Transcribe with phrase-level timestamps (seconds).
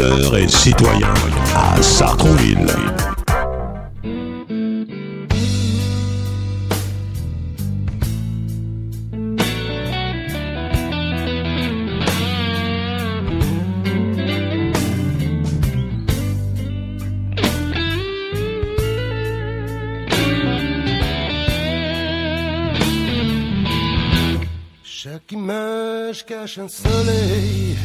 [0.00, 1.12] et citoyens
[1.54, 2.66] à Sartrouville.
[24.82, 27.76] Chaque image cache un soleil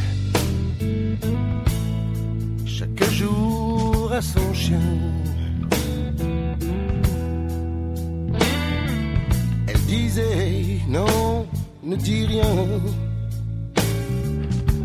[9.67, 11.45] Elle disait non,
[11.83, 12.55] ne dis rien.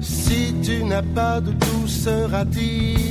[0.01, 3.02] Si tu n'as pas de douceur à dire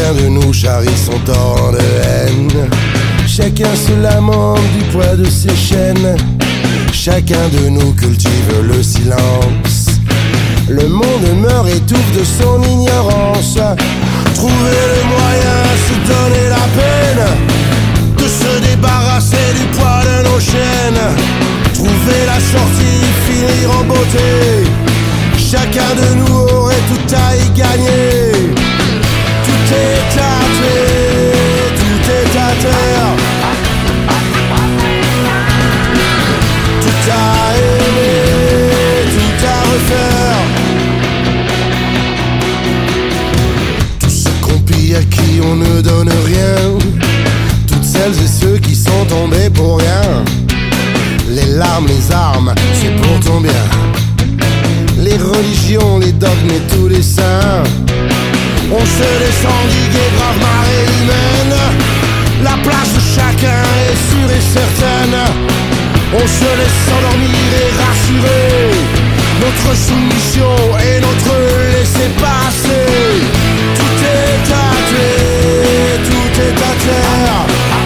[0.00, 2.70] Chacun de nous charrie son torrent de haine.
[3.26, 6.16] Chacun se lamente du poids de ses chaînes.
[6.90, 10.00] Chacun de nous cultive le silence.
[10.70, 13.58] Le monde meurt étouffe de son ignorance.
[14.34, 17.26] Trouver le moyen, se donner la peine
[18.16, 21.04] de se débarrasser du poids de nos chaînes.
[21.74, 24.64] Trouver la sortie, finir en beauté.
[25.36, 28.69] Chacun de nous aurait tout à y gagner.
[29.70, 30.34] Tout est à
[31.76, 33.10] tout est à terre.
[36.80, 37.14] Tout à
[37.56, 38.18] aimer,
[39.14, 40.38] tout à refaire.
[44.00, 46.56] Tous ceux qu'on pille à qui on ne donne rien.
[47.68, 50.24] Toutes celles et ceux qui sont tombés pour rien.
[51.28, 53.52] Les larmes, les armes, c'est pour ton bien.
[54.98, 57.62] Les religions, les dogmes et tous les saints.
[58.72, 61.58] On se laisse endiguer, grave marée humaine.
[62.44, 65.18] La place de chacun est sûre et certaine.
[66.14, 68.70] On se laisse endormir et rassurer.
[69.40, 70.54] Notre soumission
[70.86, 71.34] et notre
[71.72, 72.86] laisser-passer.
[73.74, 77.79] Tout est à terre, tout est à terre.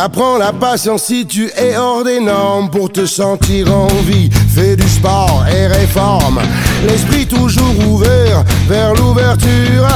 [0.00, 4.30] Apprends la patience si tu es hors des normes pour te sentir en vie.
[4.54, 6.38] Fais du sport et réforme.
[6.86, 9.88] L'esprit toujours ouvert vers l'ouverture.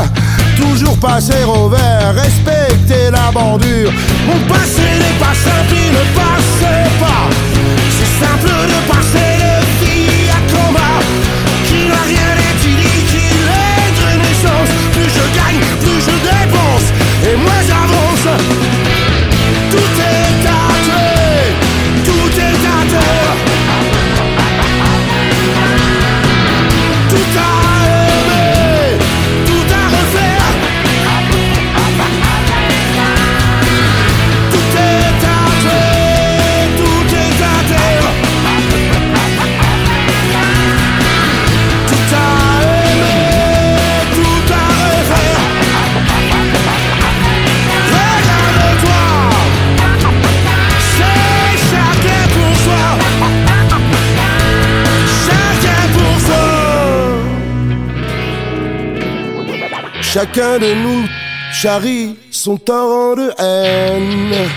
[0.56, 3.92] Toujours passer au vert, respecter la bordure.
[4.26, 7.28] Mon passé n'est pas simple, il ne passe pas.
[7.96, 10.98] C'est simple de passer de vie à combat.
[11.68, 14.70] Qui n'a rien étudié, qu'il est de naissance.
[14.94, 16.90] Plus je gagne, plus je dépense.
[17.24, 18.71] Et moins j'avance.
[60.22, 61.04] Chacun de nous
[61.52, 64.48] charrie son torrent de haine.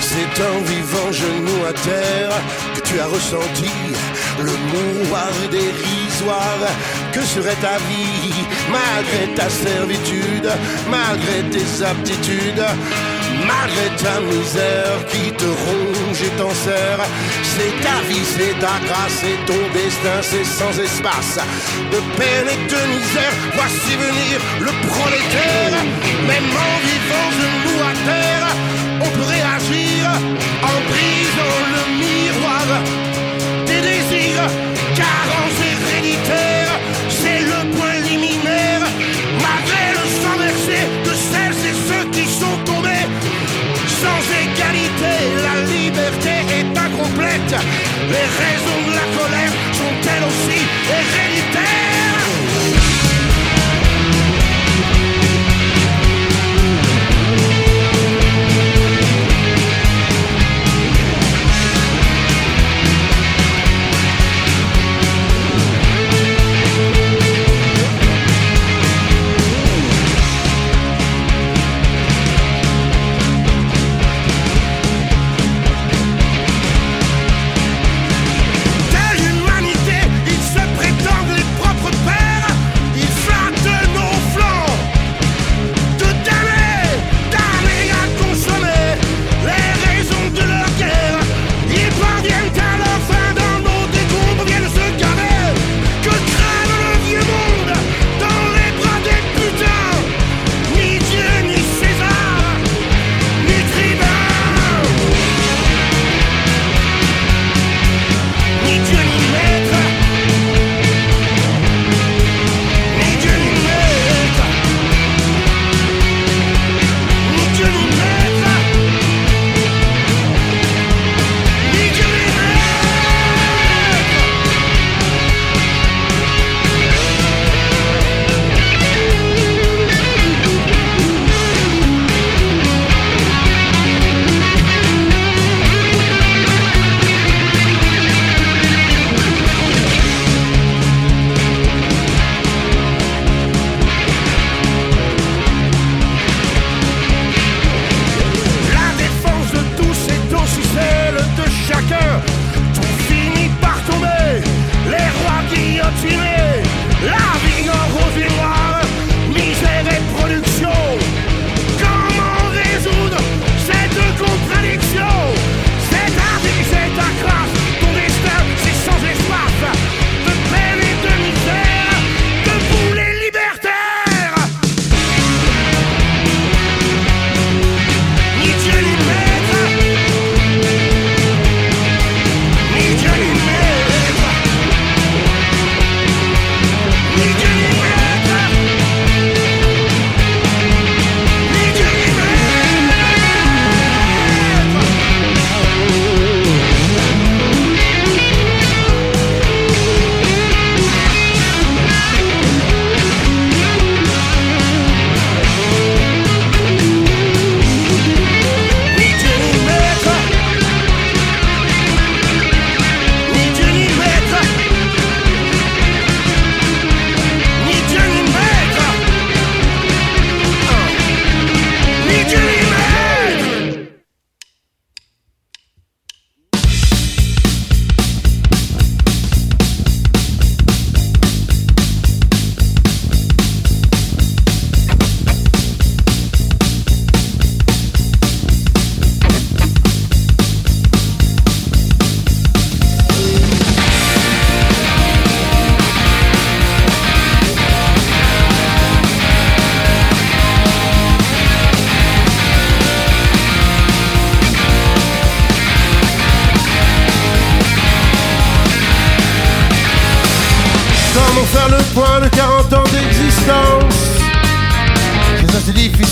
[0.00, 2.32] C'est en vivant genou à terre
[2.74, 3.70] que tu as ressenti
[4.38, 6.70] le mouroir dérisoire.
[7.12, 8.32] Que serait ta vie
[8.70, 10.50] malgré ta servitude,
[10.90, 12.64] malgré tes aptitudes,
[13.46, 17.02] malgré ta misère qui te ronge et t'enserre
[17.42, 21.38] C'est ta vie, c'est ta grâce, c'est ton destin, c'est sans espace.
[21.92, 25.76] De peine et de misère, voici venir le prolétaire.
[26.30, 28.48] Même en vivant genou à terre,
[29.04, 30.00] on peut réagir
[30.70, 32.66] en brisant le miroir
[33.66, 34.48] des désirs,
[34.94, 36.45] carence héréditaire, c'est
[47.18, 51.95] les raisons de la colère sont elles aussi héréditaires.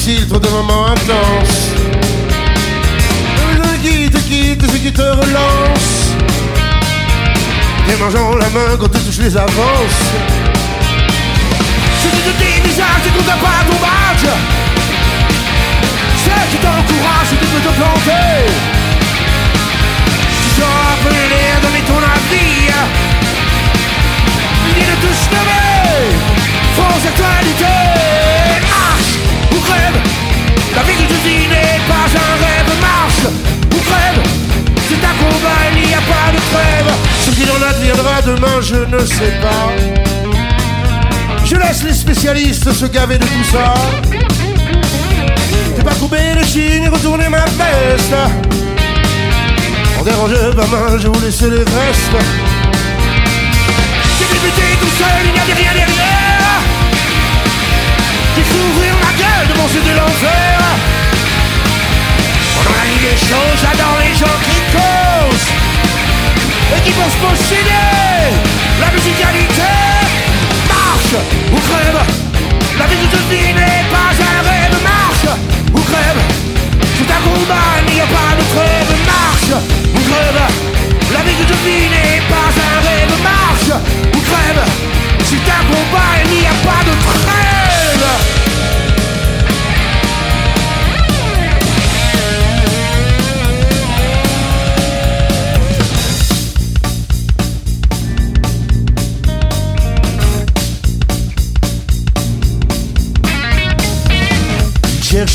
[0.04, 1.72] Difficile, trop de moments intenses
[3.56, 6.12] Le qui te quitte, ce qui te relance.
[7.88, 10.02] Et mangeant la main quand tu touches les avances.
[12.02, 14.28] Ce qui te dit visage, c'est qu'on t'a pas ton badge
[16.24, 18.52] C'est qui t'encourage, qui peut te planter.
[20.56, 20.62] Tu
[21.02, 22.72] peu l'air, donner ton avis
[24.74, 26.04] de te snobber
[26.76, 28.33] Fausse actualité
[30.76, 33.26] La vie que tu vis n'est pas un rêve Marche
[33.72, 34.22] ou crève
[34.88, 38.76] C'est un combat, il n'y a pas de trêve Ce qu'il en adviendra demain, je
[38.76, 39.72] ne sais pas.
[41.44, 43.74] Je laisse les spécialistes se gaver de tout ça.
[45.76, 48.14] J'ai pas coupé les chignes, retourner ma veste.
[50.00, 52.20] En dérange ma main, je vous laisse les restes.
[54.18, 56.03] J'ai débuté tout seul, il n'y avait rien derrière
[58.34, 60.58] J'ai cru ouvrir ma gueule de mon jeu de l'enfer
[62.58, 65.50] On en a dit des choses, j'adore les gens qui causent
[66.76, 67.94] Et qui pensent posséder
[68.80, 69.70] la musicalité.
[70.68, 71.16] Marche
[71.52, 72.00] ou crève.
[72.78, 74.76] La vie que je vis n'est pas un rêve.
[74.82, 75.30] Marche
[75.72, 76.20] ou crève.
[76.98, 78.92] C'est un combat, il n'y a pas de trêve.
[79.06, 79.54] Marche
[79.94, 80.42] ou crève.
[81.12, 83.14] La vie que je vis n'est pas un rêve.
[83.22, 83.80] Marche
[84.12, 84.64] ou crève
[85.26, 87.64] C'est un combat, il n'y a pas de trêve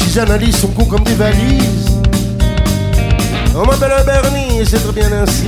[0.07, 2.01] ils analysent, sont cons comme des valises.
[3.55, 5.47] On m'appelle un Bernie et c'est très bien ainsi.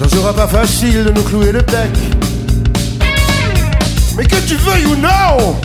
[0.00, 1.90] Ne sera pas facile de nous clouer le bec.
[4.16, 5.56] Mais que tu veuilles ou non,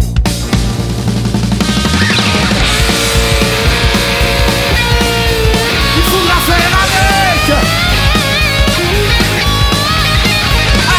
[5.95, 7.49] Il faudra faire avec.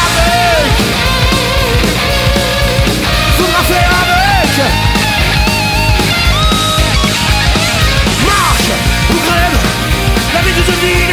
[0.01, 0.73] Avec.
[3.27, 4.51] Il faudra faire avec.
[8.25, 8.73] Marche
[9.11, 9.59] ou crève
[10.33, 11.06] La vie que je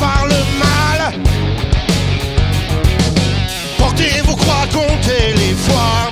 [0.00, 1.12] par le mal.
[3.76, 6.10] Portez vos croix, comptez les fois.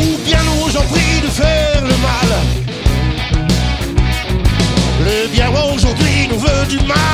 [0.00, 2.30] Ou bien nous en prie de faire le mal.
[5.04, 7.05] Le bien aujourd'hui nous veut du mal.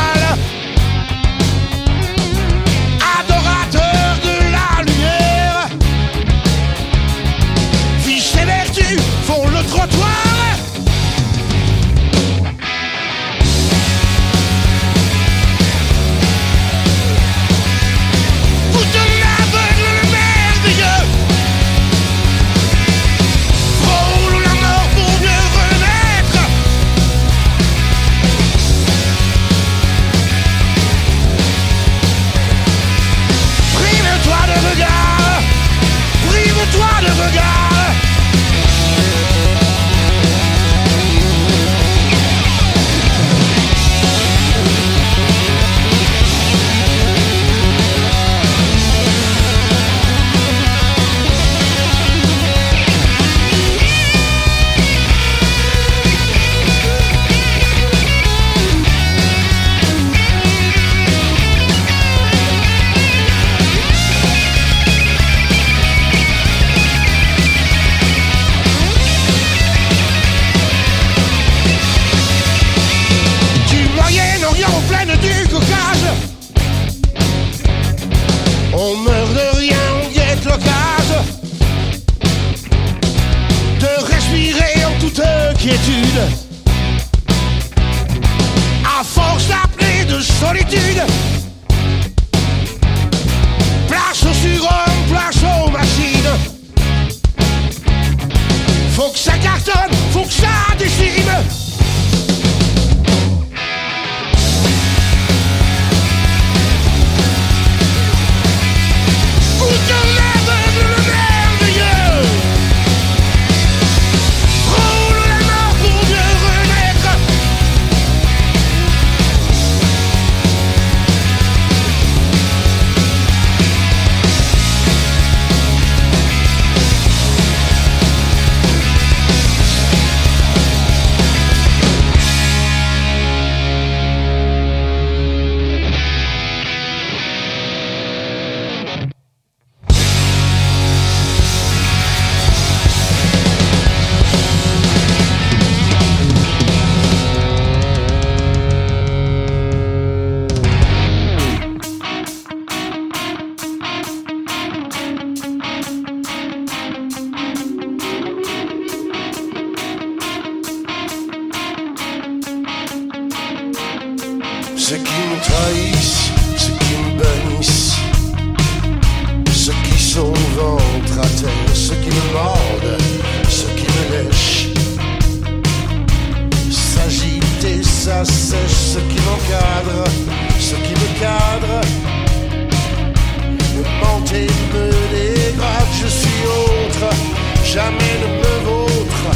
[187.73, 189.27] jamais ne me vôtre.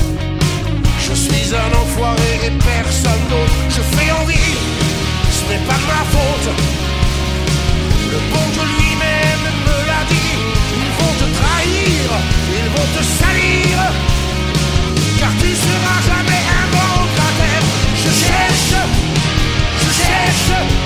[1.07, 3.57] Je suis un enfoiré et personne d'autre.
[3.70, 4.53] Je fais envie,
[5.37, 6.51] ce n'est pas ma faute.
[8.12, 10.37] Le bon Dieu lui-même me l'a dit.
[10.81, 12.05] Ils vont te trahir,
[12.59, 13.75] ils vont te salir,
[15.18, 17.64] car tu seras jamais un bon cratère.
[18.03, 18.75] Je cherche,
[19.83, 20.86] je cherche.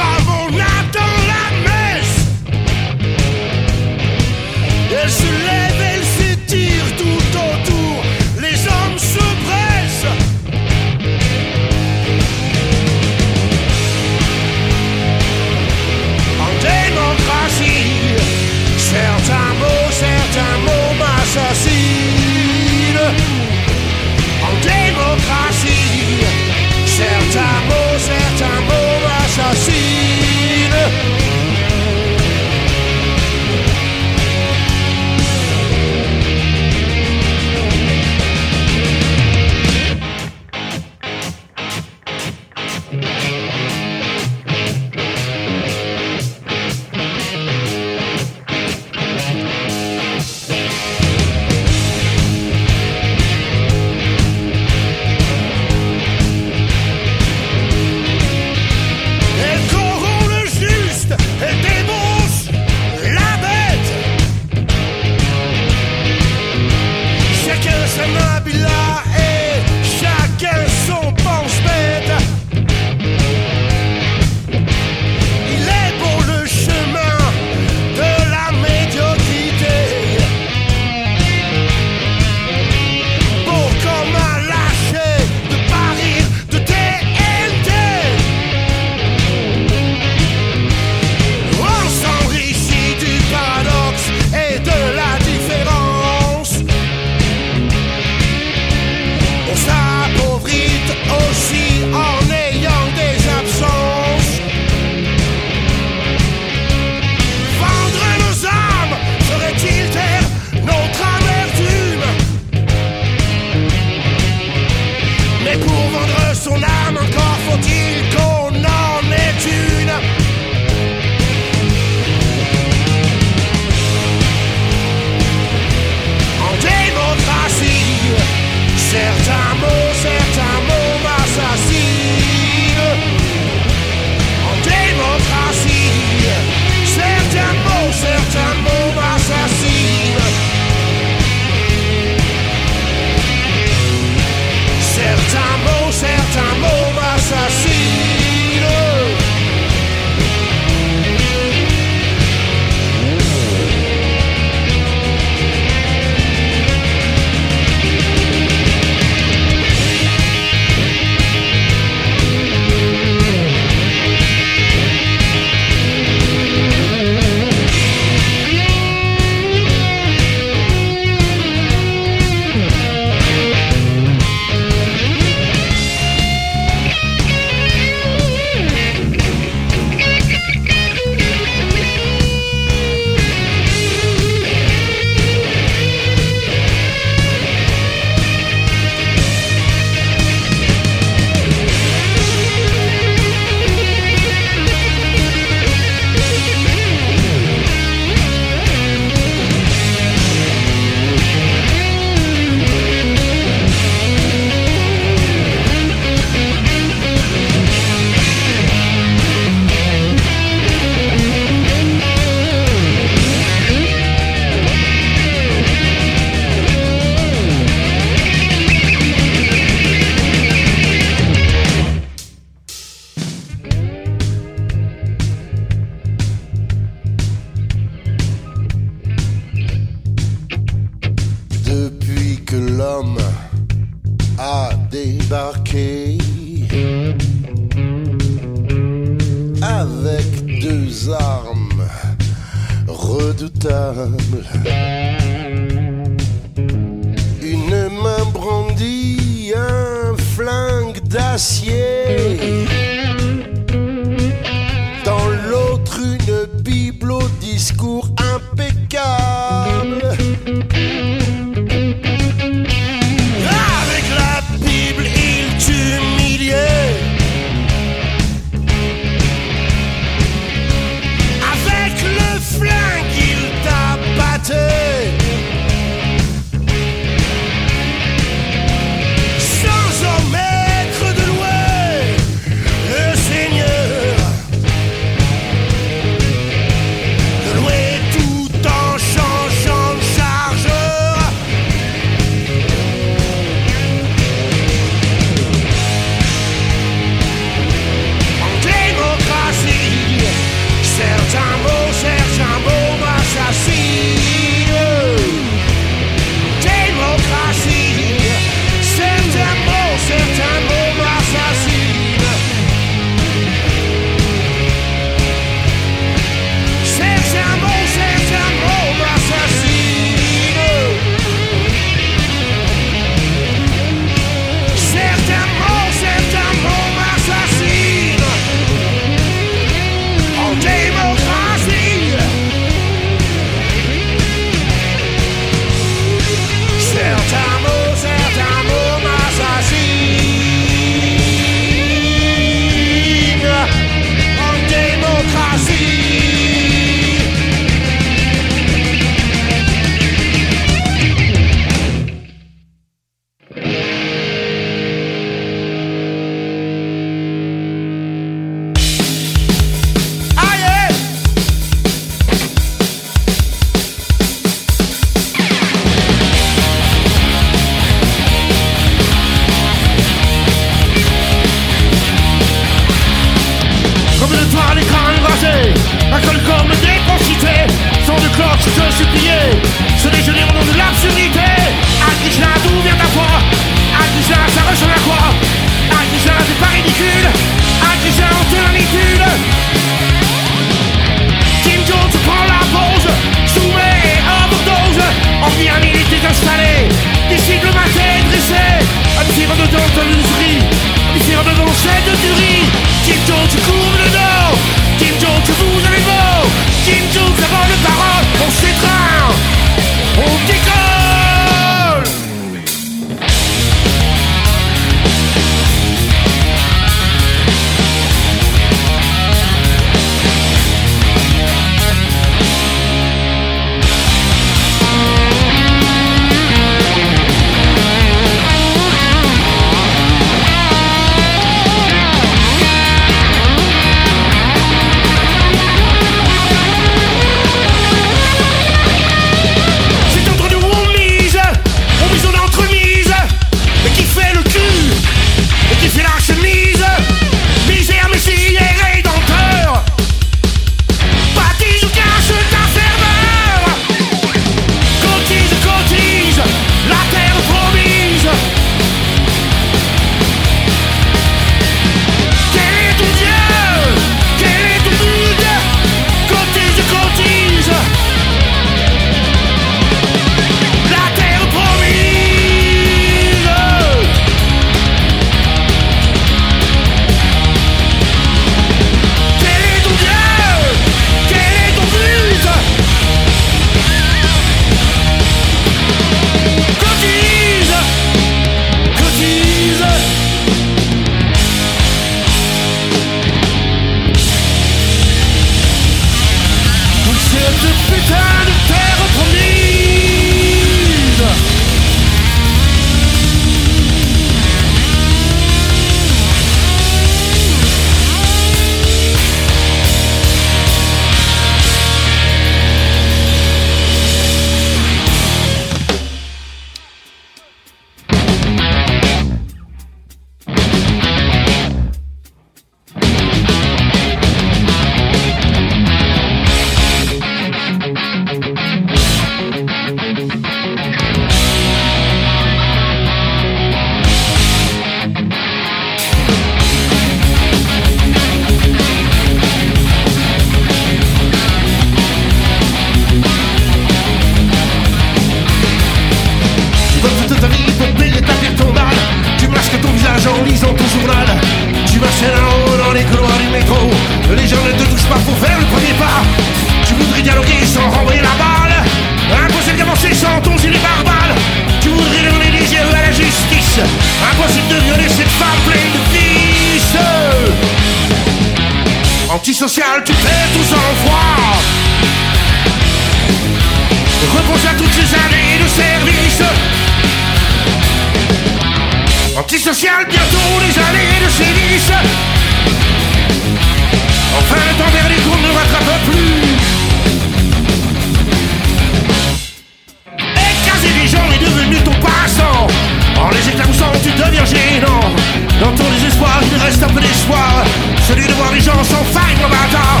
[598.06, 600.00] Celui de voir les gens sans faille mon bâtard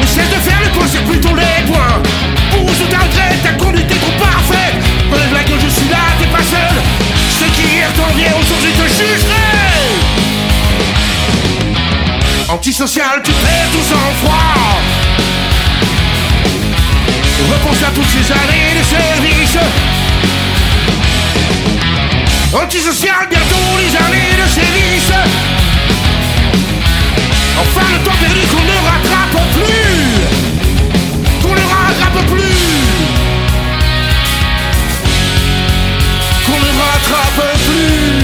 [0.00, 2.00] Mais cesse de faire le point c'est plutôt les points.
[2.50, 4.76] Pour je t'arrête ta conduite est trop parfaite
[5.12, 6.74] Relève la que je suis là t'es pas seul.
[7.40, 9.52] Ce qui hier t'enviait aujourd'hui te jugerait
[12.48, 14.80] Antisocial tu perds tout sang froid.
[17.52, 19.58] Repense à toutes ces années de service.
[22.54, 25.12] Antisocial bientôt les années de service.
[27.60, 29.96] Enfin le temps perdu qu'on ne rattrape plus.
[31.42, 32.62] Qu'on ne rattrape plus.
[36.46, 38.21] Qu'on ne rattrape plus.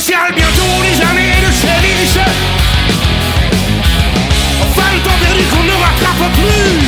[0.00, 2.18] sociale, bientôt les années de service.
[4.74, 6.79] Vingt ans perdus qu'on ne rattrape plus.